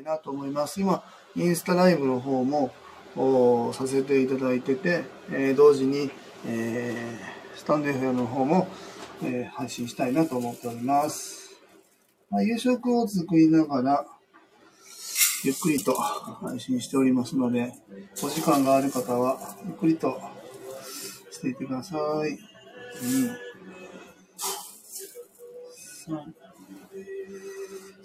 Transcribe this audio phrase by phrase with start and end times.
[0.00, 0.80] いなと思います。
[0.80, 1.02] 今、
[1.36, 2.72] インスタライブの方も
[3.72, 6.10] させていただいてて、えー、同時に、
[6.46, 8.68] えー、スタンド FM の方も、
[9.22, 11.50] えー、配信したいなと思っております。
[12.30, 14.06] まあ、夕食を作りながら、
[15.44, 17.72] ゆっくりと配信しておりますので、
[18.22, 20.20] お時間がある方は、ゆっくりと
[21.30, 22.00] していてください。
[22.00, 22.38] うん。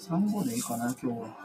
[0.10, 1.45] 3、3号でいいかな、今日は。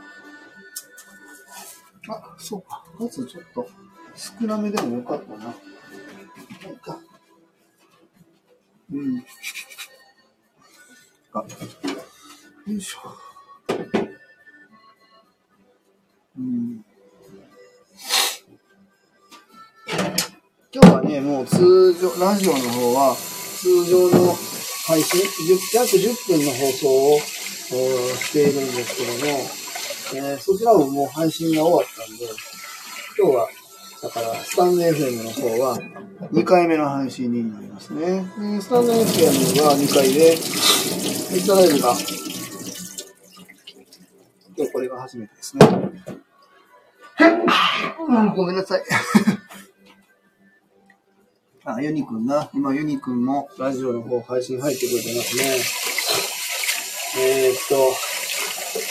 [2.08, 2.84] あ、そうか。
[2.98, 3.68] まずちょっと
[4.14, 5.50] 少なめでもよかったな。
[5.50, 6.98] いいか。
[8.92, 9.24] うん。
[11.32, 11.44] あ、
[12.66, 13.30] よいしょ。
[16.38, 16.84] うん、
[20.72, 24.34] 今日はね、もう通常、ラジオの方は通常の
[24.86, 25.20] 配信、
[25.74, 27.18] 約10分の放送を
[28.16, 29.59] しているんですけども、
[30.12, 32.24] えー、そちらももう配信が終わったんで、
[33.16, 33.48] 今日は、
[34.02, 35.78] だから、スタンド FM の方は
[36.32, 38.24] 2回目の配信になりますね。
[38.60, 40.38] スタンド FM は2回で、イン
[41.40, 41.94] スタライブが、
[44.56, 45.66] 今日これが初めてですね。
[48.08, 48.82] うん、ごめんなさい。
[51.64, 52.50] あ、ユニくんな。
[52.52, 55.44] 今、ユニくんもラジオの方配信入ってくれてますね。
[57.18, 58.09] えー、っと、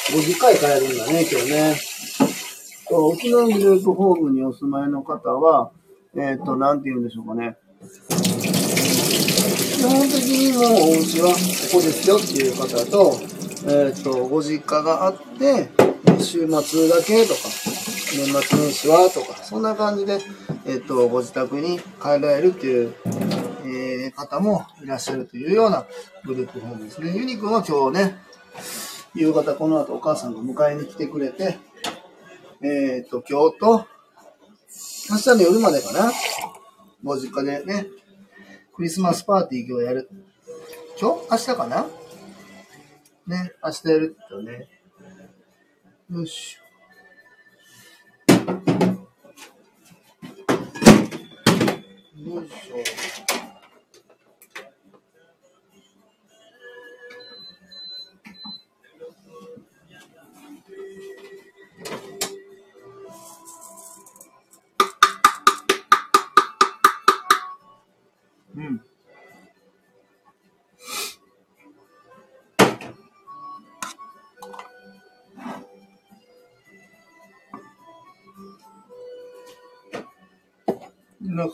[0.10, 1.76] 50回帰るんだね、今日ね。
[2.90, 5.72] 沖縄グループホームにお住まいの方は、
[6.16, 7.58] えー、っと、なんて言うんでしょうかね。
[9.78, 11.36] 基本的にもうお家はこ
[11.74, 13.14] こですよっていう方と、
[13.68, 15.70] えー、っと、ご実家があって、
[16.20, 17.42] 週末だけとか、
[18.12, 20.20] 年末年始はとか、そんな感じで、
[20.66, 22.96] えっ、と、ご自宅に帰られるっていう、
[23.64, 25.86] えー、方もいらっしゃるというような
[26.26, 27.16] グループホームですね。
[27.16, 28.18] ユニくんは今日ね、
[29.16, 31.58] 夕方この後お母さんが迎えに来てくれて、
[32.62, 33.88] えっ、と、今日と、
[35.10, 36.12] 明日の夜までかな、
[37.04, 37.88] ご実家でね、
[38.76, 40.10] クリスマスパーティー今日やる。
[41.00, 41.32] 今日？
[41.32, 41.88] 明日かな？
[43.28, 44.70] ね、明日やるって言ったね。
[46.12, 46.66] よしょ。
[52.36, 53.29] よいしょ。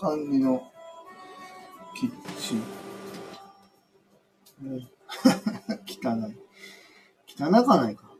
[0.05, 0.61] 感じの
[1.95, 2.63] キッチン。
[5.87, 6.37] 汚い。
[7.27, 8.11] 汚かないか。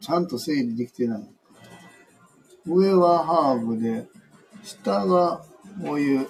[0.00, 1.30] ちゃんと整理できてない。
[2.66, 4.08] 上はハーブで、
[4.64, 5.44] 下が
[5.84, 6.28] お湯。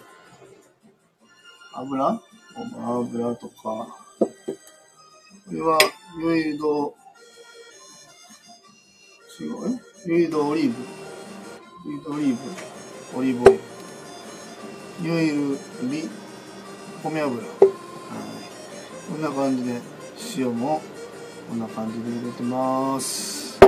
[1.73, 2.21] 油？
[2.55, 3.97] 油とか。
[4.19, 4.29] こ
[5.51, 5.79] れは、
[6.21, 6.95] ユイド、
[9.41, 11.91] 違うユイドオリーブ。
[11.91, 13.19] ユイドオリーブ。
[13.19, 13.62] オリーブオイル。
[15.03, 15.59] いわゆる
[15.91, 16.09] 美
[17.03, 17.45] 米油、はい、
[19.11, 19.81] こんな感じで
[20.37, 20.81] 塩も
[21.49, 23.59] こんな感じで入れてます。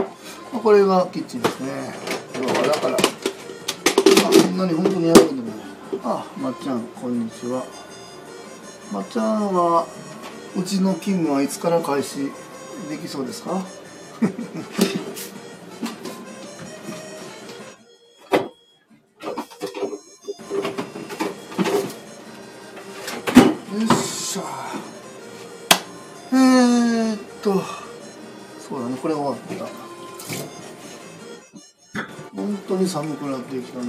[0.63, 1.93] これがキッチンですね。
[2.37, 2.99] 今日はだからあ
[4.33, 5.45] そんなに本当にやることない
[6.05, 7.65] あまっちゃんこんにちは。
[8.93, 9.87] まっちゃんは
[10.57, 12.31] うちの勤務はいつから開始
[12.89, 13.61] できそうですか？
[32.95, 33.87] 寒くなってきたな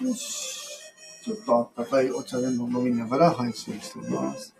[0.00, 0.48] よし。
[1.24, 4.52] ちょっとあったかいお茶でも飲みながら配信してます。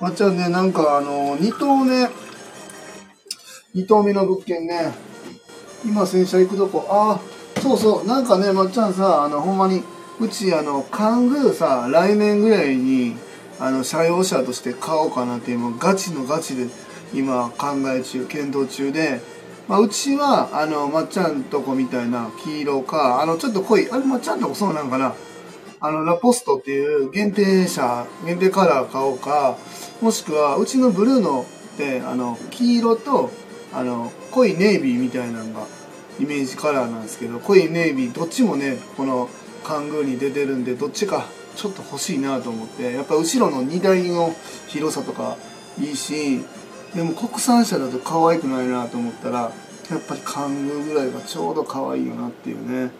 [0.00, 2.08] まっちゃんね、なんかあの、2棟ね、
[3.74, 4.94] 2棟目の物件ね、
[5.84, 9.82] 今洗車行くとこ、ああ、そうそう、なんかね、まっちゃんさ、あの、ほんまに、
[10.20, 13.16] うちあのカングーさ来年ぐらいに
[13.58, 16.66] あの車用車として買おうかなって今ガチのガチで
[17.12, 19.20] 今考え中検討中で、
[19.68, 25.14] まあ、うちはあのまっちゃんとこみたいな黄色かあのちょっと濃いあれまっちゃんとこそうなんかな。
[25.80, 29.58] あのラポストっていう限定車限定カラー買おうか
[30.00, 31.44] もしくはうちのブルーの
[31.74, 33.30] ってあの黄色と
[33.70, 35.66] あの濃いネイビーみたいなのが
[36.18, 39.28] イメージカラーなんですけど濃いネイビーどっちもねこの
[39.64, 41.26] 勘宮に出てるんでどっちか
[41.56, 44.34] ちょっと欲しいなと思ってやっぱ後ろの荷台の
[44.68, 45.36] 広さとか
[45.80, 46.40] いいし
[46.94, 49.50] でも国産車だと可愛くないなと思ったら
[49.90, 52.90] やっぱり勘宮ぐらいがちょうど可愛いよなっていうね。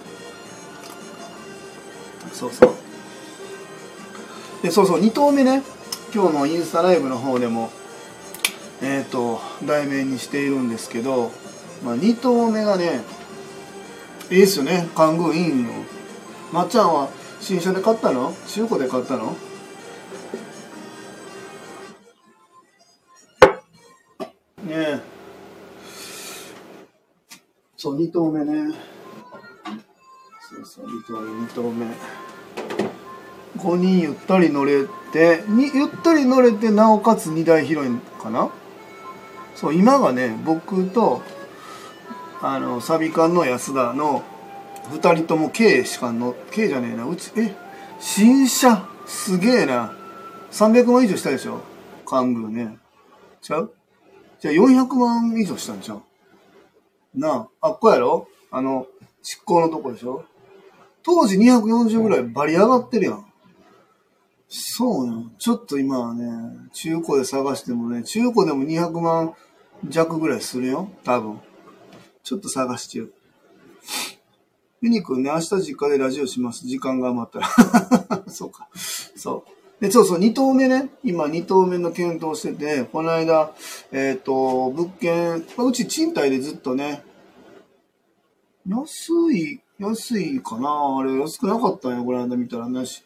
[2.32, 2.75] そうそう。
[4.62, 5.62] でそうそう2投目ね。
[6.14, 7.70] 今日のインスタライブの方でも
[8.82, 11.32] えっ、ー、と題名にしているんですけど、
[11.84, 13.00] まあ、2投目がね
[14.31, 14.88] いいっすよね。
[14.94, 15.72] 勘宮いいんよ
[16.55, 17.09] まっちゃんは
[17.41, 18.33] 新車で買ったの？
[18.47, 19.33] 中古で買ったの？
[24.62, 25.01] ねえ。
[27.77, 28.73] そう2投目ね。
[30.49, 31.87] そうそう2投目2投目
[33.57, 37.93] 5人ゆったり乗れてにゆったり乗れてなおかつ2台広い
[38.23, 38.49] かな？
[39.57, 41.21] そう今がね僕と
[42.41, 44.23] あのサビ館の安田の
[44.91, 47.07] 2人とも K しか乗 K じゃねえな。
[47.07, 47.55] うちえ？
[48.01, 48.89] 新車？
[49.07, 49.97] すげえな。
[50.51, 51.61] 300万以上したでしょ？
[52.11, 52.79] 幹部ね。
[53.41, 53.75] ちゃう？
[54.41, 56.03] じゃあ400万以上したんちゃう？
[57.15, 58.29] なああっこやろ？
[58.51, 58.87] あの
[59.23, 60.25] 執行のとこでしょ？
[61.03, 63.27] 当時240ぐらいバリ上がってるやん。
[64.49, 66.27] そうなちょっと今はね
[66.73, 69.35] 中古で探してもね中古でも200万
[69.89, 70.91] 弱ぐらいするよ。
[71.05, 71.41] 多分。
[72.23, 73.07] ちょっと探してよ。
[74.85, 76.67] ユニくんね、明日実家でラジオします。
[76.67, 78.23] 時間が余ったら。
[78.29, 78.69] そうか。
[79.17, 79.45] そ
[79.81, 79.83] う。
[79.83, 80.91] で、そうそう、2棟目ね。
[81.03, 83.55] 今2棟目の検討してて、この間、
[83.93, 87.03] えっ、ー、と、物件、うち賃貸でずっとね、
[88.69, 93.03] 安い、安いかなあれ、安くなかったんよ、この間見たらなし。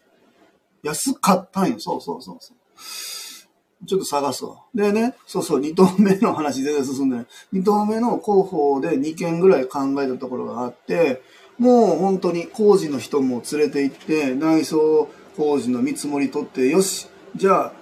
[0.82, 1.78] 安かったんよ。
[1.78, 3.86] そうそうそうそう。
[3.86, 4.64] ちょっと探すわ。
[4.74, 7.26] でね、そうそう、2棟目の話全然進んでない。
[7.52, 11.22] 2棟目の候補で2件ぐらい考えたところがあって、
[11.58, 17.72] もう本当に工事の人も連れて行って、内装工事の見積もり取って、よし、じゃあ、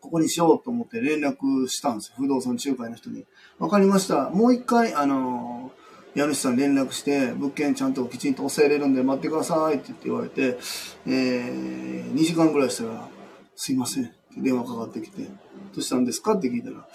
[0.00, 2.14] ここにしようと思って連絡したんですよ。
[2.18, 3.24] 不動産仲介の人に。
[3.58, 4.30] わかりました。
[4.30, 5.70] もう一回、あの
[6.14, 10.58] 家主さん連絡して、物件ちゃんときちんと押さえれるんで待ってくださいって言って言われて、
[11.06, 13.08] えー、2時間ぐらいしたら、
[13.54, 14.10] すいません。
[14.36, 15.28] 電話かかってきて、ど
[15.76, 16.34] うしたんですか？
[16.34, 16.88] って聞いたら、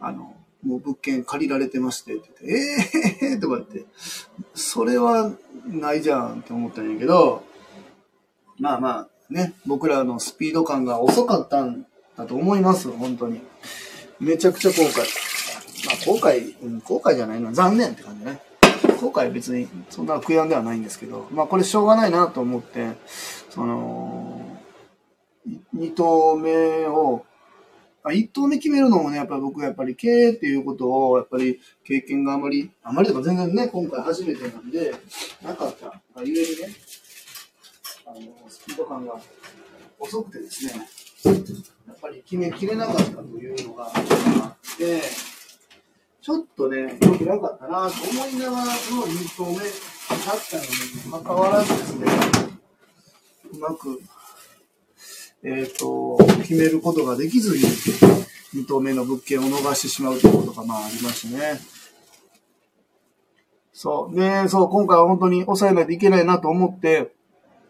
[0.00, 0.34] あの、
[0.64, 3.84] もう物件借りられてまして、って言って、ええー とか言って、
[4.54, 5.32] それは
[5.66, 7.44] ないじゃんって思ったんやけど、
[8.58, 13.40] まあまあ、ね、僕らのスピード感が遅かったんだと思います、本当に。
[14.18, 14.98] めちゃくちゃ後悔。
[15.86, 18.40] まあ後悔、うん、後悔じゃないの、残念って感じね。
[19.00, 22.94] 後悔別にそんな悔やんではないんですけど、まあこれしょうがないなと思って、
[23.50, 24.58] その、
[25.72, 27.24] 二投目を
[28.12, 34.94] 一投目決めるのもね、やっぱり僕はやっぱり経営っていうことを、やっぱり経験があまり、あまりとか全然ね、今回初めてなんで、
[35.42, 36.74] なかったがゆえにね、
[38.06, 39.14] あの、スピード感が
[39.98, 40.72] 遅くてですね、
[41.86, 45.00] やっぱり決めきれなかったというのがあって、
[46.20, 49.68] ちょっとね、良くなかったなと思いながらの2投目だっ
[50.48, 52.06] たのにもかかわらずですね、
[53.52, 54.00] うまく
[55.44, 57.62] えっ、ー、と、決めることができずに、
[58.54, 61.60] 2棟目の物件を逃してしまうということが、まあ、ありましてね。
[63.72, 64.16] そう。
[64.16, 67.12] で、そう、今回は本当に抑えないといけないなと思って、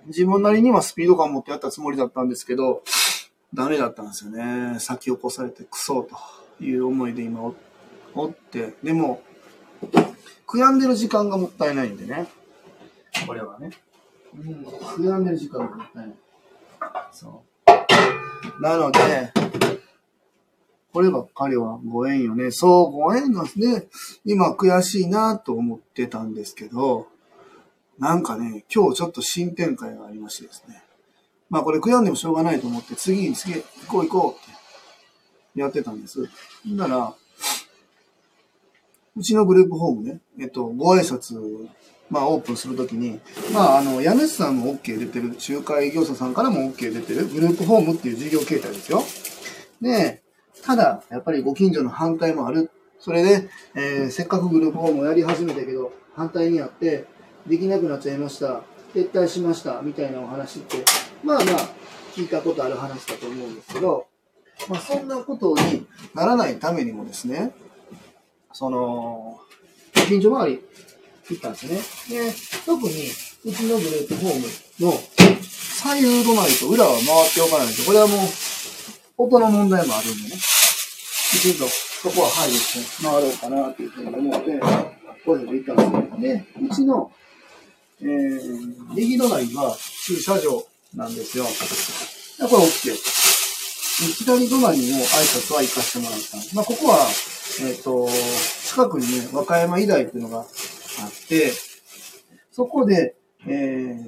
[0.06, 2.82] 自分なりにはスピード感を持ってやったつもりだったんですけど、
[3.52, 4.78] ダメだったんですよね。
[4.80, 6.08] 先を越されてクソ
[6.58, 7.52] という思いで今
[8.14, 9.22] おって、でも、
[10.46, 12.26] 悔やんでる時間がもったいないんでね。
[13.26, 13.70] これはね。
[14.34, 16.16] うん、悔やんでる時間がもったいない。
[17.12, 17.47] そう。
[18.60, 19.32] なので、
[20.92, 22.50] こればっかりはご縁よね。
[22.50, 23.88] そう、ご縁がね、
[24.24, 27.06] 今悔しいなと思ってたんですけど、
[27.98, 30.82] なんかね、今日ちょっと新展開がありましてですね。
[31.50, 36.28] まあこれ悔やんでもしょうがないと思って、次に次、行こう行こうってやってたんです。
[36.66, 37.14] なら、
[39.16, 41.38] うちのグループホームね、えっと、ご挨拶
[42.10, 43.20] まあ、オープンするときに、
[43.52, 49.02] まあ、あの、家主さんも OK 出てる、仲介業者さんからも OK 出てる、グループホームっていう事業形態ですよ。
[49.80, 50.22] で、
[50.62, 52.70] ただ、やっぱりご近所の反対もある。
[52.98, 57.06] それで、えー、せっかくグループホームをやり始めたけど、反対にあって、
[57.46, 58.62] できなくなっちゃいました。
[58.94, 59.80] 撤退しました。
[59.82, 60.84] みたいなお話って、
[61.22, 61.70] まあまあ、
[62.14, 64.06] 聞いたことある話だと思うんですけど、
[64.68, 67.52] まあ、そんなことにならないためにもですね、
[68.52, 69.40] その、
[70.08, 70.60] 近所周り、
[71.34, 71.76] 行ったんですね。
[72.08, 72.34] で、
[72.66, 73.10] 特に、
[73.44, 74.46] うちのグループホーム
[74.80, 74.92] の
[75.82, 78.18] 左右隣と裏は回っておかないと、これはもう、
[79.18, 80.36] 音の問題もあるんでね。
[81.30, 84.60] きちんとそこは配慮して回ろうかなっていうふうに思って、
[85.24, 86.46] こういうの行ったんですね。
[86.58, 87.12] で、うちの
[88.00, 91.44] えー、右隣が駐車場なんですよ。
[91.44, 92.94] で、これ OK。
[94.18, 96.54] 左隣にも挨拶は行かせてもらった。
[96.54, 97.08] まあ、ここは、
[97.66, 98.06] えっ、と、
[98.64, 100.46] 近くにね、和歌山医大っていうのが
[101.02, 101.52] あって、
[102.50, 103.50] そこで、え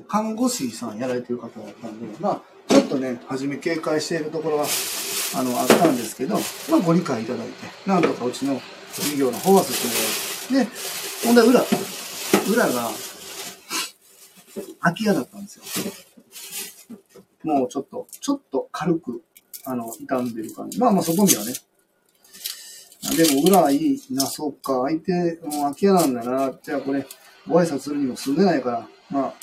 [0.01, 4.67] ー、看護師さんやられてる方だったんで、まあ、ちょっとね、初め警戒しているところは、
[5.37, 6.35] あの、あったんですけど、
[6.71, 7.55] まあ、ご理解いただいて、
[7.87, 8.61] なんとかうちの
[8.95, 9.89] 事業の方は進
[10.51, 10.77] められて、で、
[11.25, 11.65] 問題裏、
[12.53, 12.91] 裏が、
[14.81, 15.65] 空き家だったんですよ。
[17.45, 19.23] もうちょっと、ちょっと軽く、
[19.65, 20.79] あの、傷んでる感じ。
[20.79, 21.53] まあまあそこにはね。
[23.17, 25.13] でも裏いいな、そうか、相手、
[25.43, 27.07] もう空き家なんだな、じゃあこれ、
[27.49, 29.35] ご挨拶するにも住んでないから、まあ、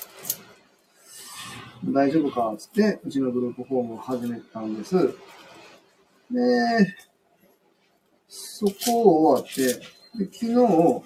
[1.86, 4.96] 大丈夫か、つって、うちのグループホームを始めたんです。
[6.32, 6.96] で、
[8.28, 9.64] そこを終わって、
[10.18, 11.04] で昨日、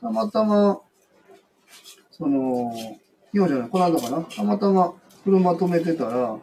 [0.00, 0.80] たまたま、
[2.10, 2.72] その、
[3.32, 4.94] 昨日じゃない、この間かな、たまたま
[5.24, 6.36] 車止めてたら、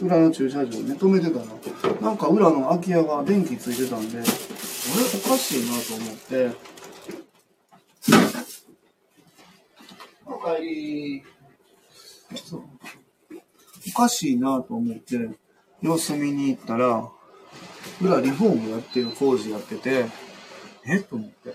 [0.00, 4.22] 裏の駐車場ね、止めてたら、なんか裏の空き家が電気ついてたんで、
[4.98, 6.50] れおかしいなと思って、
[10.26, 11.22] おかえり。
[12.44, 12.62] そう。
[13.88, 15.30] おかしいなと思って、
[15.82, 17.08] 様子見に行ったら、
[18.00, 20.06] 裏リフォームやってる工事やってて、
[20.86, 21.54] えと思って。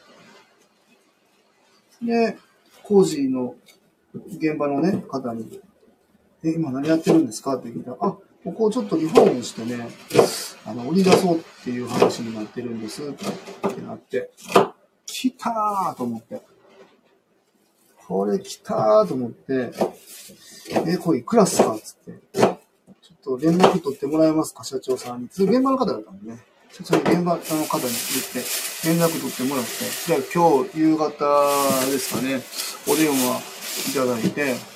[2.02, 2.38] で、
[2.84, 3.56] 工事の
[4.14, 5.62] 現場のね、方に、
[6.44, 7.56] え、今何やってるんですか？
[7.56, 9.88] って聞いたら、あ、ここをちょっとリフォームしてね、
[10.68, 14.30] あの、売り出そうっていう話になってるんですってなって、
[15.08, 16.40] 来たーと思って。
[18.08, 19.72] これ来たーと思って、
[20.86, 22.12] え、これいくらっすかつって。
[22.34, 25.30] ちょっと連絡取ってもらえますか社長さんに。
[25.32, 26.44] それ現場の方だったんでね。
[26.72, 29.70] 社長に現場の方に言って、連絡取ってもらって、
[30.06, 31.10] じゃあ今日夕方
[31.90, 32.44] ですかね、
[32.88, 34.75] お電話いただいて、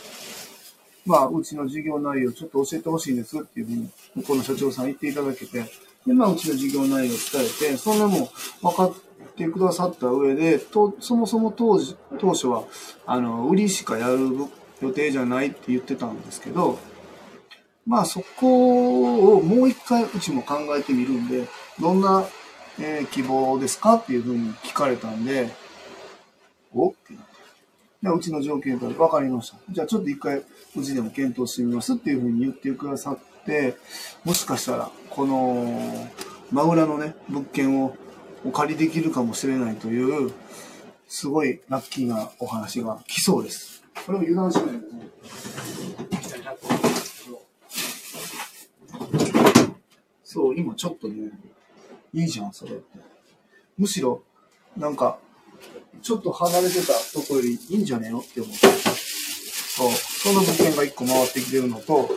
[1.09, 5.65] まあ、うちの事業内容ちょっと教えてほしいんですっていうふうに、向こうの社長さん言っていただけて、
[6.05, 8.29] で、まあ、うちの事業内容を伝えて、そんなも
[8.61, 8.93] 分かっ
[9.35, 12.65] てくださった上で、とそもそも当時、当初は、
[13.07, 14.19] あの、売りしかやる
[14.81, 16.77] 予定じゃないって言ってたんですけど、
[17.87, 21.47] まあそこをもう一回うちも考えてみるんで、
[21.79, 22.23] どんな、
[22.79, 25.49] えー希望ですかっていうふうに聞かれたんで、
[26.71, 26.91] お？
[26.91, 27.15] って。
[28.01, 29.57] うちの条件から分かりました。
[29.69, 30.41] じゃあちょっと一回
[30.75, 33.75] うちでも検討してみますっていうふうに言ってくださって、
[34.23, 36.07] もしかしたらこの
[36.51, 37.95] 真裏のね、物件を
[38.45, 40.31] お借りできるかもしれないという、
[41.07, 43.83] すごいラッキーなお話が来そうです。
[44.05, 45.09] これも油断しないでね。
[50.23, 51.31] そう、今ちょっとね、
[52.13, 52.83] いいじゃん、それって。
[53.77, 54.23] むしろ、
[54.77, 55.17] なんか、
[56.01, 58.67] ちょっと離れてたとこよりいいんじゃねえのって思って。
[59.79, 62.09] そう、その物件が1個回ってきてるのと、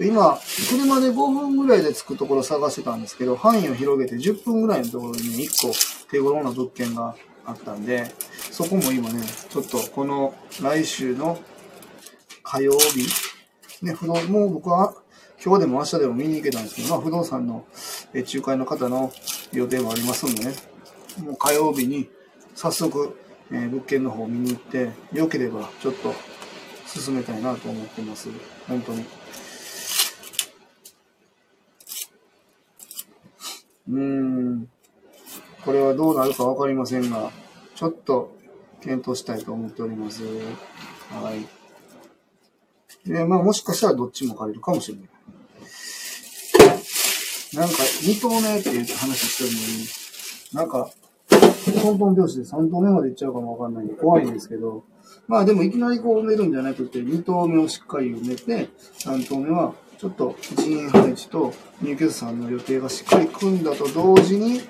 [0.00, 5.74] 今、車で5分ぐらいで着くところ探してたんですけど、範囲を広げて10分ぐらいのところに、1個
[6.10, 8.12] 手頃な物件があったんで、
[8.50, 11.38] そこも今ね、ちょっとこの来週の
[12.42, 13.08] 火曜日、
[13.84, 14.94] ね、不動、もう僕は
[15.44, 17.64] 今日でも明日でも見に行けたんですけど、まあ不動産の
[18.14, 19.12] 仲介の方の
[19.52, 20.54] 予定もありますんでね、
[21.24, 22.08] もう火曜日に
[22.58, 23.16] 早速、
[23.52, 26.12] えー物件の方を見に行って、良ければちょっと
[26.88, 28.28] 進めたいなと思ってます。
[28.66, 29.04] 本当に。
[33.90, 34.68] うーん。
[35.64, 37.30] これはどうなるかわかりませんが、
[37.76, 38.36] ちょっと
[38.80, 40.24] 検討したいと思っております。
[40.24, 41.32] は
[43.06, 43.08] い。
[43.08, 45.08] で、まあもしかしたらどっちも借りるかもしれない。
[47.54, 49.86] なんか、2棟目って話してるのに、
[50.54, 50.90] なんか、
[51.80, 54.84] トントン拍子で3棟目まで行っちゃうかもわかんないんで怖いんですけど、
[55.26, 58.68] まあでもいきなりこう埋めるんじゃなくて、2棟目をしっかり埋めて、
[59.00, 64.60] 3棟目はちょっと人員配置と入居者さんの予定がしっかり組んだと同時に、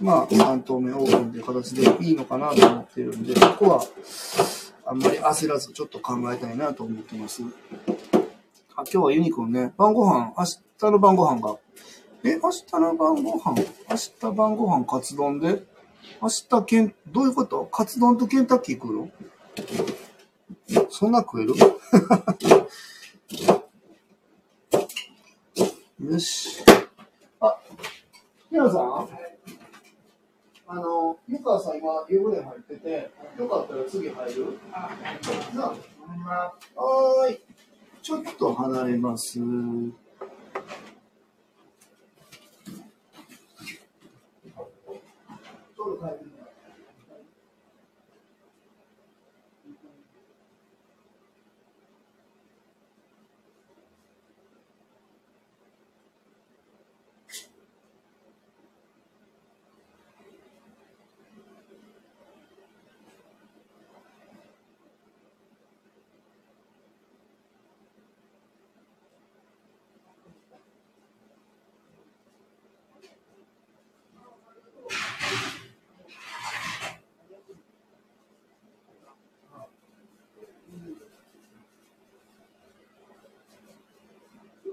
[0.00, 3.84] まあ3棟目オープンという形でいいのかなと思ってるんで、そこは
[4.86, 7.42] あんまり焦らずちょっと考えたいなと思ってます。
[8.74, 11.56] あ今日はユニくんね、晩ご飯、明日の晩ご飯が、
[12.24, 13.54] え、明日の晩ご飯、
[13.90, 15.64] 明日晩ご飯カツ丼で、
[16.20, 17.64] 明日けん、どういうこと？
[17.64, 19.10] カツ丼とケンタッキー食うの？
[20.90, 21.54] そんな食える？
[26.12, 26.64] よし。
[27.40, 27.56] あ、
[28.50, 29.08] 平野さん？
[30.70, 34.58] あの、湯川さん今、湯船入ってて、よかったら次入る？
[35.54, 35.72] な
[36.76, 37.40] あはーい。
[38.02, 39.38] ちょっと離れます。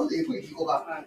[0.00, 1.04] 後でゆっくり聞こうか。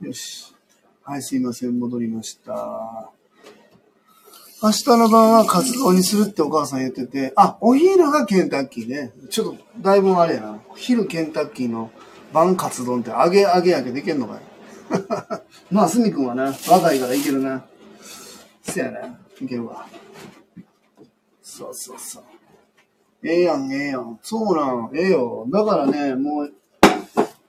[0.00, 0.06] うん。
[0.06, 0.54] よし。
[1.02, 1.78] はい、すいません。
[1.78, 3.17] 戻りました。
[4.60, 9.12] 明日の晩は活動にするってお母さん言ってて、あ、お昼がケンタッキーね。
[9.30, 10.58] ちょっと、だいぶあれやな。
[10.74, 11.92] 昼ケンタッキーの
[12.32, 14.40] 晩カツ丼って揚げ揚げ揚げできんのかい
[15.70, 17.64] まあ、すみくんはな、若いからいけるな。
[18.62, 19.00] せやな。
[19.40, 19.86] いけるわ。
[21.40, 22.24] そうそうそう。
[23.22, 24.18] ええやん、ええやん。
[24.22, 25.46] そうなん、ええよ。
[25.48, 26.52] だからね、もう、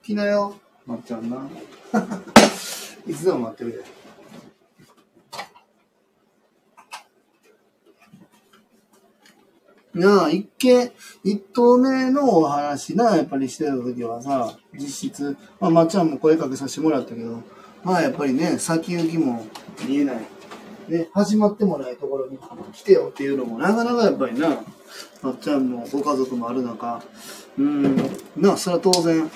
[0.04, 0.54] 来なよ、
[0.86, 1.38] まっちゃんな。
[3.08, 3.99] いつでも待ってるで。
[9.94, 10.92] なあ、一見、
[11.24, 17.42] 一投目のお話な、やっぱりしてた時はさ、実質、まあ、まっちゃんも声かけさせてもらったけど、
[17.84, 19.46] まあやっぱりね、先行きも
[19.88, 20.18] 見えない。
[20.90, 22.40] ね、始まってもないところに
[22.74, 24.64] 来てよっていうのも、なかなかやっぱりな、
[25.22, 27.04] まっちゃんもご家族もある中、
[27.58, 27.96] うん、
[28.36, 29.30] なあ、それは当然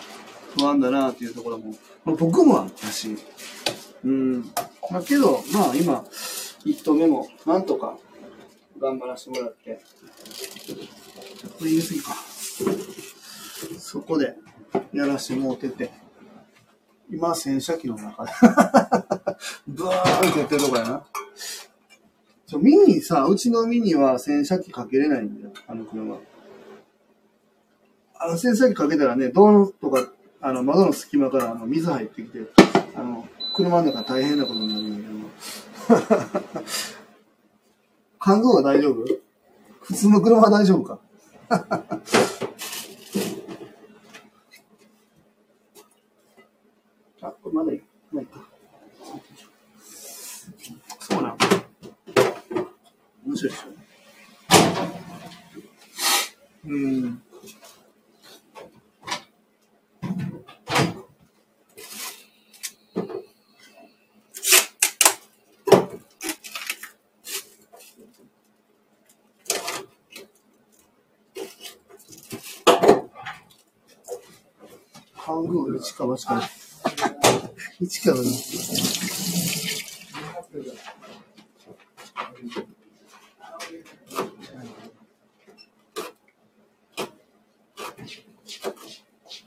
[0.57, 3.17] 不安だなっていうところも、まあ、僕もあったし、
[4.03, 4.41] うん、
[4.89, 6.03] まあけど、まあ今、
[6.65, 7.97] 一投目もなんとか
[8.79, 9.81] 頑張らせてもらって、
[11.57, 12.15] これ言い過ぎか。
[13.79, 14.35] そこで
[14.93, 15.91] やらしてもうてて、
[17.09, 18.31] 今洗車機の中で、
[19.67, 21.05] ブーンってやってるとこやな。
[22.47, 26.17] ちょミニさ、うちのミニは洗車機かけれないんだよ、あの車。
[28.15, 30.09] あの洗車機かけたらね、ドアとか、
[30.41, 32.39] あの窓の隙間からあの水入ってきて、
[32.95, 35.29] あの、車の中大変なことになるん
[35.87, 37.02] だけど。
[38.23, 39.03] 感動は大丈夫？
[39.81, 40.97] 普通の車は大丈夫か？
[47.21, 47.81] あ、これまだいい
[48.13, 48.39] まだいいか。
[50.99, 51.37] そうなの。
[53.25, 53.67] 面白いでしょ？
[56.65, 57.21] うん。
[75.43, 76.49] 半分一か八か。
[77.81, 78.19] 一かに。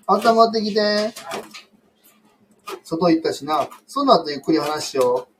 [0.08, 1.14] 温まってきて。
[2.84, 3.68] 外行ったしな。
[3.86, 5.35] その後ゆっくり話しよう。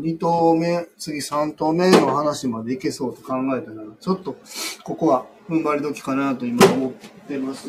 [0.00, 4.36] そう、二投目、次三投目の話までいけそうと考えたら、ちょっと、
[4.82, 6.92] ここは踏ん張り時かなと今思っ
[7.28, 7.68] てます。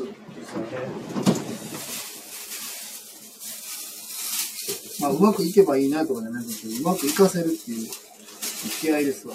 [5.02, 7.90] まあ、うまくいけばいいなとかじゃなくて、うまくいかせるっていう
[8.80, 9.34] 気合ですわ。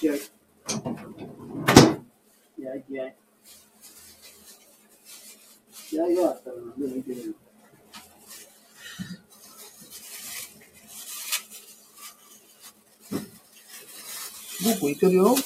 [0.00, 0.14] 気合。
[0.14, 0.18] 気
[2.66, 3.12] 合、気合。
[5.88, 7.34] 気合があったら何でもいけるよ。
[14.74, 15.36] 僕いけるよ。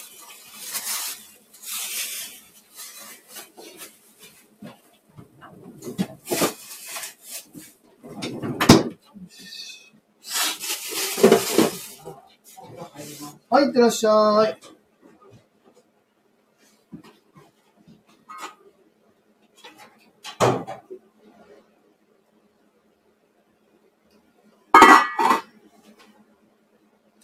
[13.51, 14.11] はい、いってらっしゃ
[14.49, 14.71] い。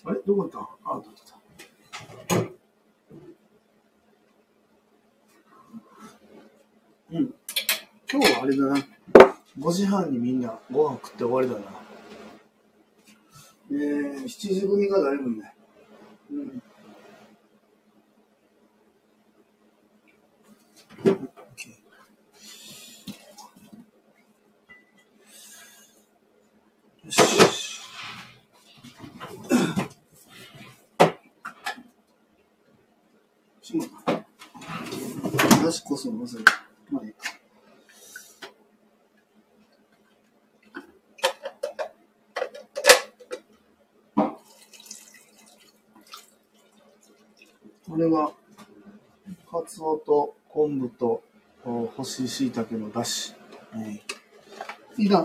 [0.09, 1.37] あれどこ行ったあ、どうった。
[7.12, 7.35] うん。
[8.12, 8.76] 今日はあれだな。
[9.59, 11.76] 5時半にみんなご飯食って終わりだな。
[13.70, 15.54] えー、7時組が誰もいない。
[16.30, 16.62] うん。
[27.04, 27.20] よし。
[33.60, 34.24] しまった。
[35.56, 36.52] 話こそ忘れた。
[36.90, 37.36] まあいいか。
[47.96, 48.30] これは、
[49.50, 51.22] カツオと昆布と
[51.62, 53.34] 干し椎茸のだし。
[53.70, 54.02] はい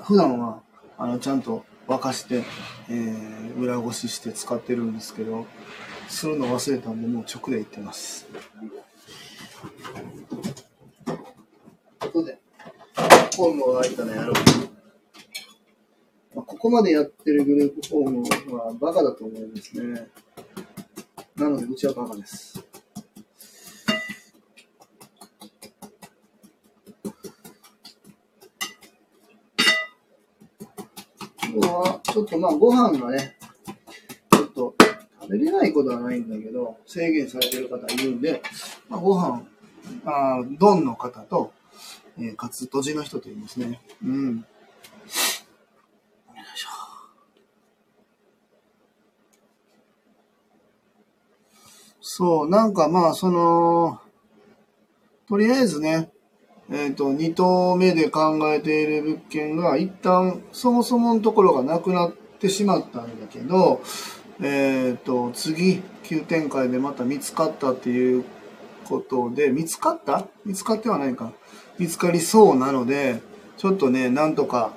[0.03, 0.61] 普段は
[0.97, 2.43] あのちゃんと沸かして、
[2.89, 5.45] えー裏ごしして使ってるんですけど、
[6.09, 8.27] するの忘れたんで、もう直でいってます。
[8.33, 8.39] で、
[12.09, 14.35] フォームが開いたらやろう。
[16.35, 20.09] まあここまでやってるグループフォームはバカだと思うんですね。
[21.37, 22.60] なので、うちはバカです。
[31.53, 33.35] 今は、ちょっとまあ、ご飯がね、
[34.31, 34.73] ちょっと
[35.21, 38.41] 食べれないことはないんだけど、制限されてる方いるんで、
[38.87, 39.45] まあ、ご飯、
[40.05, 41.51] あードンの方と、
[42.17, 43.81] えー、カツとじの人といますね。
[44.01, 44.37] うん。
[44.37, 44.43] よ
[45.05, 46.69] いしょ
[51.99, 53.99] そう、なんかまあ、その、
[55.27, 56.11] とりあえずね、
[56.71, 63.81] えっ、と、2棟目で考えている物件が、一旦、そもそものところがなくなってしまったんだけど、
[64.41, 68.23] えっ、と、次、急展開でまた見つかったっていう
[68.87, 70.27] ことで、見つかった？
[70.45, 71.33] 見つかってはないか。
[71.77, 73.21] 見つかりそうなので、
[73.57, 74.73] ちょっとね、なんとか、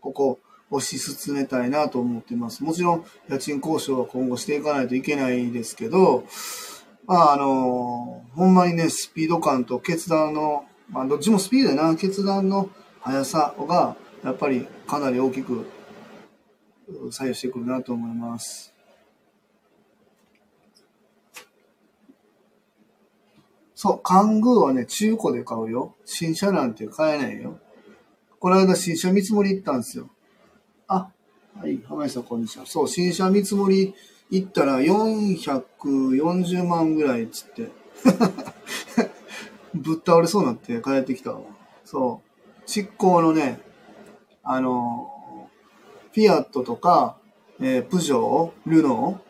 [0.00, 0.38] ここ、
[0.70, 2.62] 推し進めたいなと思ってます。
[2.62, 6.24] もちろん、家賃交渉は今後していかないといけないですけど、
[7.06, 12.68] まあ、あの、ほんまにね、スピード感と決断の、まあ、どっちもスピードやな、決断の
[13.00, 15.66] 速さが、やっぱりかなり大きく
[17.10, 18.74] 左右してくるなと思います。
[23.74, 25.94] そう、カングーはね、中古で買うよ。
[26.04, 27.58] 新車なんて買えないよ。
[28.38, 30.10] この間新車見積もり行ったんですよ。
[30.88, 31.08] あ、
[31.58, 32.66] はい、浜井さんこんにちは。
[32.66, 33.94] そう、新車見積もり
[34.28, 37.70] 行ったら440万ぐらいっつって。
[39.74, 41.40] ぶっ倒れそうになって帰ってきたわ。
[41.84, 42.30] そう。
[42.70, 43.60] 執行のね、
[44.42, 45.48] あの、
[46.12, 47.16] フィアットとか、
[47.60, 49.20] えープジョー、ルノ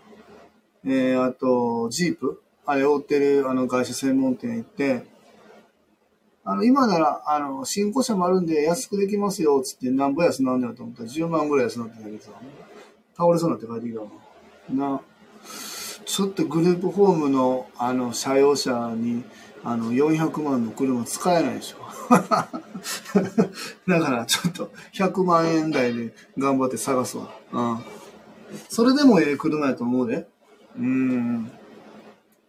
[0.84, 5.04] ー、えーあと、ジープ、あれを売ってるあの会社専門店行って、
[6.44, 12.30] あの、今なら、あの、新古車もあるんで安くできますよ、つって、なんぼ安なんだよと思ったら10万ぐらい安なってたけどさ、
[13.16, 14.10] 倒れそうになって帰ってきたわ。
[14.70, 15.02] な、
[16.04, 19.22] ちょっとグループホームの、あの、車用車に、
[19.62, 21.78] あの、400万の車使えないでしょ。
[23.88, 27.30] だから、ちょっと、100万円台で頑張って探すわ。
[27.52, 27.78] うん。
[28.68, 30.26] それでもええ車やと思うで。
[30.78, 31.50] うん。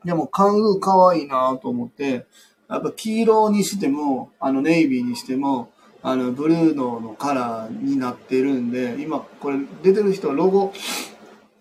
[0.05, 2.25] でも、カングー可愛いなと思って、
[2.69, 5.69] やっぱ黄色にしても、あの、ネイビーにしても、
[6.01, 10.73] あの、ブルーノのカラーになってるんで、今、これ出てる人はロゴ、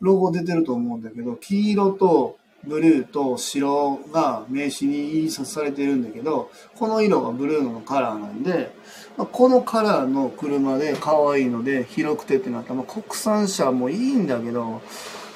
[0.00, 8.72] ロゴ出てると思うんだけど、黄色とブルーと白が名刺に印刷されてるんだけど、この色がブルーのカラーなんで、
[9.16, 14.82] まあこのカラーの車で可愛いので広くてってなったら、まあ、国産車もいいんだけど、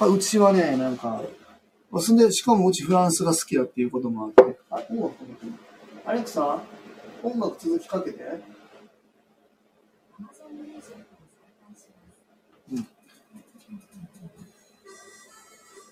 [0.00, 1.22] まあうちはね、なんか、
[1.90, 5.52] まあそんで、しかもうちフランスが好きだっていうこともあって、あ、音楽かけて
[6.04, 6.62] アレクサ、
[7.22, 8.22] 音楽続きかけて。
[12.72, 12.86] うん。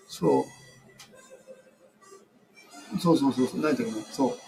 [0.07, 0.62] そう。
[3.01, 4.39] そうそうそうそう、何やったっけな、そう。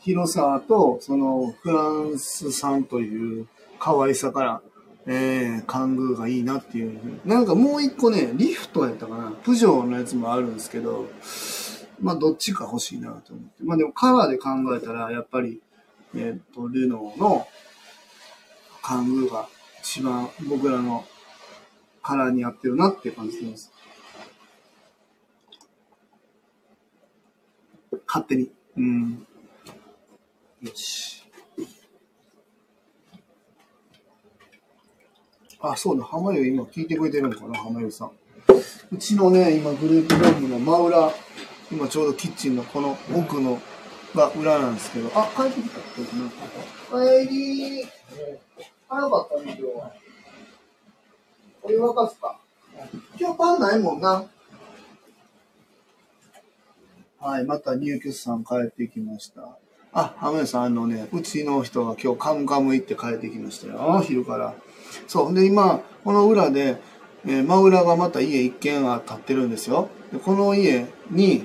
[0.00, 3.46] 広さと、その、フランス産という
[3.78, 4.62] 可愛さから、
[5.06, 6.98] えー、カングーがいいなっていう。
[7.24, 9.30] なんかもう一個ね、リフトやったかな。
[9.30, 11.06] プジョーのやつもあるんですけど、
[12.00, 13.64] まあどっちか欲しいなと思って。
[13.64, 15.60] まあでもカラーで考えたら、やっぱり、
[16.14, 17.46] えっ、と、ルノーの
[18.82, 19.48] カングーが
[19.82, 21.04] 一番僕らの
[22.02, 23.70] カラーに合ってるなって感じです。
[28.06, 28.50] 勝手に。
[28.76, 29.26] うん。
[30.62, 31.24] よし。
[35.62, 38.10] あ、そうだ、浜湯今聞いてくれてるのかな、浜湯さん。
[38.92, 41.12] うちのね、今グループホームの真裏、
[41.70, 43.60] 今ちょうどキッチンのこの奥の
[44.14, 47.24] が裏なんですけど、あ、帰ってきたってな。
[47.24, 47.84] 帰り、
[48.88, 49.92] 早かったね、今日は。
[51.62, 52.40] お湯沸かすか。
[53.18, 54.24] 今日パンないもんな。
[57.20, 59.58] はい、また入居者さん帰ってきました。
[59.92, 64.54] あ、浜田さん、あのね、うちの人が今日カムカム行って帰ってきましたよ、昼から。
[65.06, 65.34] そう。
[65.34, 66.80] で、今、この裏で、
[67.26, 69.90] えー、真裏がまた家一軒が建ってるんですよ。
[70.12, 71.44] で、この家に、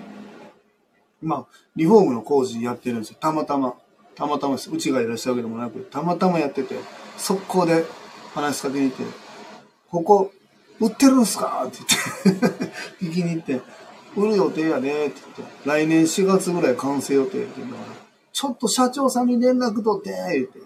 [1.22, 3.18] まあ、リフォームの工事やってるんですよ。
[3.20, 3.76] たまたま。
[4.16, 4.72] たまたまです。
[4.72, 6.76] うちがいらっしゃるわけでもなく、たまたまやってて、
[7.18, 7.84] 速攻で
[8.34, 9.04] 話しかけに行って、
[9.90, 10.32] ここ、
[10.80, 11.66] 売ってるんすか？
[11.68, 11.80] って
[12.24, 12.66] 言って
[13.06, 13.62] 聞きに行って、
[14.16, 17.84] 売る予定やねって言って、来年4月ぐらい完成予定って言うから、
[18.32, 20.60] ちょっと社長さんに連絡取って、言って。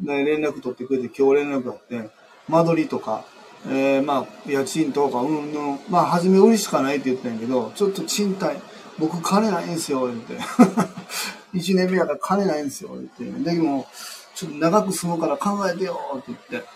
[0.00, 2.10] で、連絡取ってくれて、今日連絡あって、
[2.48, 3.24] 間取りとか、
[3.66, 8.56] えー、まあ、家賃とか、うんうん、まあ、初め売りしかないって言ったんやけど、ちょっと賃貸、
[8.98, 10.38] 僕金ないんすよ、言って。
[11.54, 13.50] 1年目やから金ないんすよ、言って。
[13.50, 13.86] でも、
[14.34, 16.68] ちょっと長く住むから考えてよ、って言って、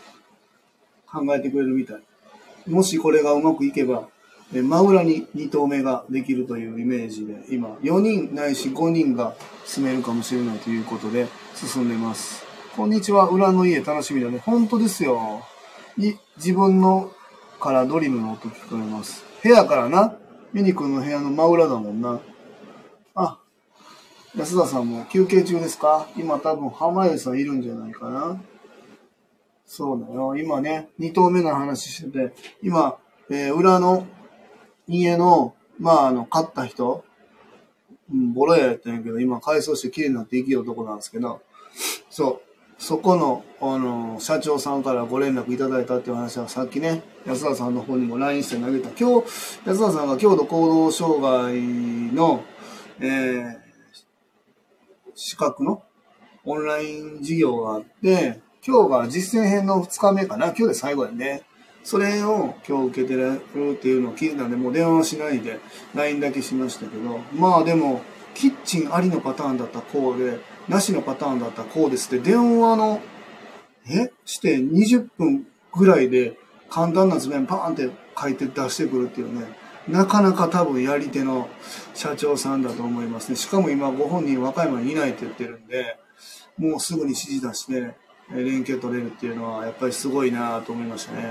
[1.07, 2.01] 考えてくれるみたい。
[2.67, 4.09] もしこれがうまくいけば、
[4.53, 9.35] 真裏に2棟目ができるというイメージで、今、4人ないし5人が
[9.67, 12.45] 住めるかもしれないということで進んでます。
[12.75, 14.39] こんにちは、裏の家楽しみだね。
[14.39, 15.43] 本当ですよ。
[15.99, 17.13] い、自分の
[17.61, 19.23] からドリルの音聞こえます。
[19.43, 20.17] 部屋からな、
[20.55, 22.21] ユニ君の部屋の真裏だもんな。
[23.15, 23.39] あ、
[24.35, 26.09] 安田さんも休憩中ですか？
[26.17, 28.41] 今多分浜家さんいるんじゃないかな。
[29.67, 30.37] そうだよ。
[30.37, 32.97] 今ね、2棟目の話してて、今、
[33.29, 34.07] えー、裏の
[34.89, 37.05] 家の、まあ、あの、買った人、
[38.13, 41.43] うん、ボロ屋やったんやけど、今改装して綺麗になって生きるとこなんですけど、
[42.11, 48.89] そう、そこの、あの、社長さんからご連絡いただいたっていう話はさっきね、安田さんの方にも LINE して投げた。
[48.91, 49.27] 今日、
[49.67, 51.61] 安田さんが強度行動障害
[52.15, 52.43] の、
[53.01, 53.57] えー、
[55.15, 55.83] 資格の
[56.45, 60.47] オンライン授業があって、今日が実践編の2日目かな。
[60.47, 61.43] 今日で最後やね。
[61.85, 63.41] それを今日受けてる
[63.73, 65.59] っていうのを聞いたんで、もう電話しないで
[65.95, 68.03] LINE だけしましたけど、まあでも、
[68.35, 70.39] キッチンありのパターンだったらこうで、
[70.69, 73.01] なしのパターンだったらこうですって、電話の、
[73.91, 74.13] え？
[74.25, 76.37] して20分ぐらいで
[76.69, 79.47] 簡単な図面パーンって書いて出してくるっていうね、
[79.89, 81.49] なかなか多分やり手の
[81.95, 83.37] 社長さんだと思いますね。
[83.37, 85.97] しかも今ご本人和歌山にいないって言ってるんで、
[86.59, 87.95] もうすぐに指示出して、
[88.31, 91.23] 連携取れるっていうのはやっぱりすごいなと思いましたね。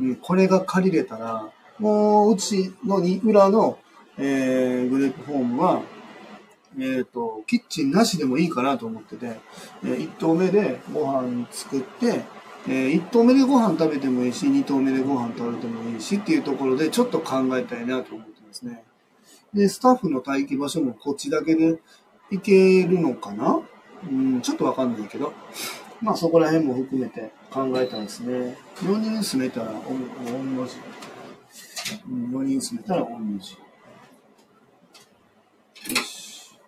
[0.00, 3.78] うん、これが借りれたら、もううちの裏の、
[4.18, 5.82] えー、グループホームは、
[6.78, 9.38] えっ、ー、と、キッチンなしでもいいかなと思ってて、
[9.84, 12.24] えー、1棟目でご飯作って、
[12.68, 18.84] えー、1棟目でご飯食べてもいいし、2棟目でご飯食べてもいいしっていうところでちょっと考えたいなと思ってますね。
[19.54, 21.78] で、スタッフの待機場所もこっちだけで
[22.30, 23.60] 行けるのかな？
[24.10, 25.32] うん、ちょっとわかんないけど。
[26.02, 28.56] まあそこら辺も含めて考えたんですね。
[28.76, 30.76] 4人住めたら御の字。
[32.08, 33.54] 4人住めたら御の字。
[35.88, 36.58] よし。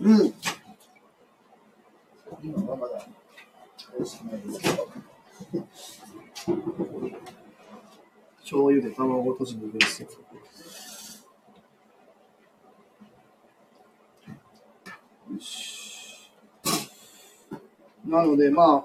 [0.00, 0.34] うん。
[2.42, 3.04] 今はまだ。
[8.50, 10.04] 醤油で卵とじのベース。
[18.04, 18.84] なので、ま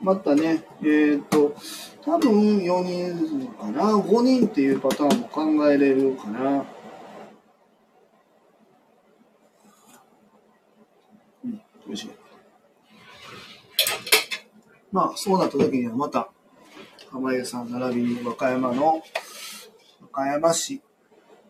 [0.00, 1.56] またね、えっ、と、
[2.04, 6.64] 多分4人かな、5人っていうパターンも考えれるかな。
[11.44, 12.10] うん、美味しい。
[14.92, 16.30] まあ、そうなった時にはまた、
[17.12, 19.02] 濱家さん並びに和歌山の、
[20.12, 20.80] 和歌山市、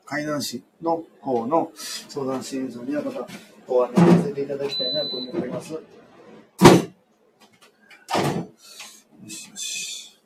[0.07, 3.27] 海南市の方の相談支援さんにはまた
[3.67, 5.75] ご案内させていただきたいなと思います。
[5.75, 5.81] よ
[9.29, 10.19] しよし。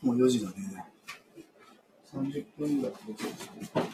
[0.00, 0.54] もう4時だね。
[2.14, 3.24] 30分ぐらい経って
[3.74, 3.93] ます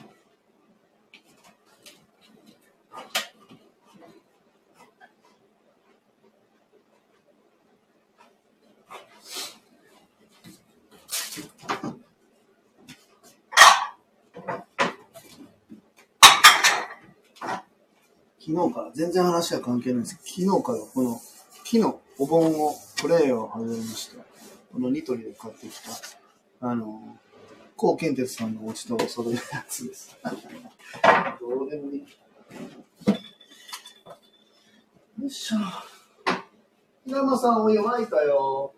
[18.50, 21.20] 昨日から全然話は関係ないんですけど、昨日からこの
[21.64, 24.24] 木のお盆をプレイを始めました。
[24.72, 25.78] このニトリで買ってき
[26.60, 27.16] た、あの、
[27.76, 30.18] 高健鉄さんのお家と揃えるやつです。
[31.40, 32.00] どうでもいい。
[35.20, 35.56] よいしょ。
[37.06, 38.74] 稲山さん、お湯沸いたよ。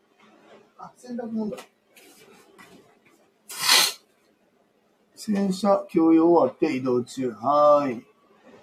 [0.77, 1.57] あ、洗濯物だ。
[5.17, 7.31] 洗車、共用終わって移動中。
[7.31, 8.12] はーい。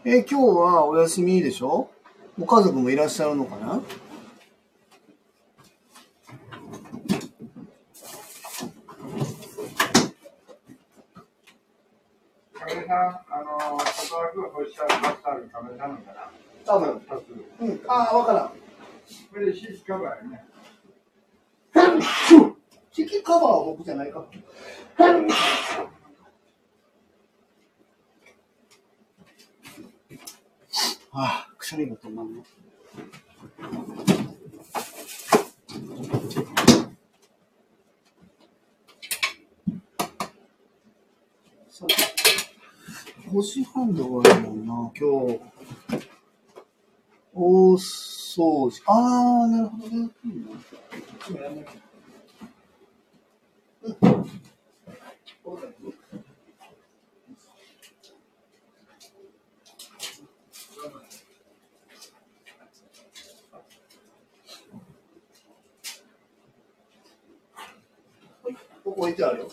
[0.06, 1.90] えー今日はお休みでしょ？
[2.40, 3.82] ご家族もいらっしゃるのかな？
[12.88, 12.98] さん、
[13.30, 16.32] あの、外枠を干したバスタール亀井さんのかな？
[16.66, 17.02] 多分。
[17.60, 17.82] うん。
[17.88, 18.48] ああ、わからん。
[18.48, 18.56] こ
[19.38, 20.46] れでシーツカバーやね。
[22.92, 24.26] キキカバーは僕じゃないか。
[31.22, 32.44] ああ、くしゃみが止まんない。
[41.70, 41.88] さあ
[43.34, 45.42] 5時半で終わるもんな、今日。
[47.34, 48.82] 大掃除。
[48.88, 50.64] ああ、なるほどねうん
[51.26, 51.52] そうだよ
[68.44, 68.54] はい
[68.84, 69.50] ここ置いてあるよ。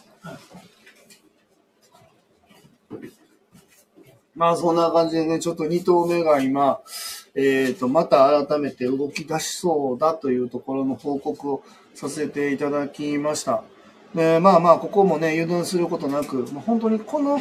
[4.34, 6.80] まあそんな感じでね、ちょっと2頭目が今、
[7.34, 11.62] えっ、と、また改めて動き出しそうだというところの報告を
[11.94, 13.62] させていただきました。
[14.14, 17.40] で、まあまあ、ここもね、油断することなく、もう本当にこの、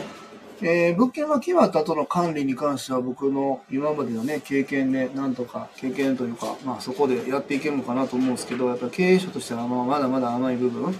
[0.61, 10.93] えー物件が決まった後の管理に関しては僕の今までのね、経験で、なんとか、経験というか、まあそこでやっていけるのかなと思うんですけど、やっぱ経営者としてはまあまだまだ甘い部分、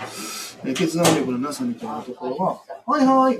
[0.64, 3.36] えー決断力のなさみたいなところは、はいはい、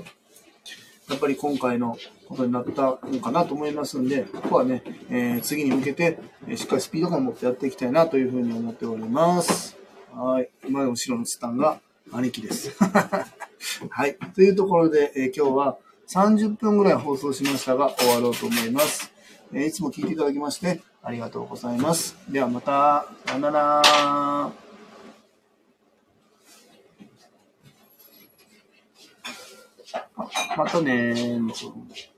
[1.08, 1.96] やっぱり今回の
[2.28, 9.76] ことになったのかなと思いますんで、ここはね、えー次に向けて、えーしっかりスピード感を持ってやっていきたいなというふうに思っております。
[10.14, 10.48] はい。
[10.66, 11.78] 今の後ろのツタンが
[12.12, 12.74] 兄貴です。
[13.90, 14.16] はい。
[14.34, 19.12] というところで、えー今日は30分ぐらい放送しましたが、終わろうと思います。
[19.52, 22.16] えーいつも聞いていただきまして、ありがとうございます。
[22.28, 24.52] ではまた、さよなら。
[30.56, 32.15] またねー。